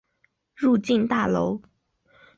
[0.55, 1.61] 入境大楼